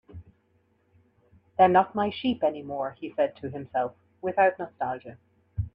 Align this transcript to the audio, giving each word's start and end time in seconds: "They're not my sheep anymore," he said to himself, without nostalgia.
"They're 1.59 1.67
not 1.67 1.93
my 1.93 2.09
sheep 2.09 2.43
anymore," 2.43 2.97
he 2.99 3.13
said 3.15 3.35
to 3.35 3.51
himself, 3.51 3.93
without 4.19 4.57
nostalgia. 4.57 5.19